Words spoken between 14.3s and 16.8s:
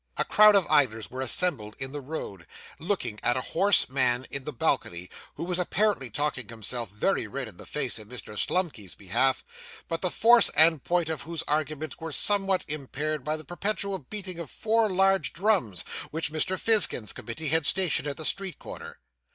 of four large drums which Mr.